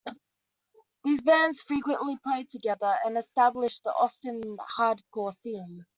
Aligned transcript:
These 1.03 1.21
bands 1.21 1.61
frequently 1.61 2.17
played 2.23 2.49
together 2.49 2.97
and 3.05 3.19
established 3.19 3.83
the 3.83 3.91
Austin 3.93 4.57
hardcore 4.57 5.31
scene. 5.31 5.85